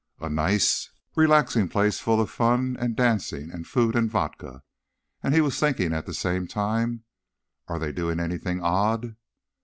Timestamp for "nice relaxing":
0.31-1.69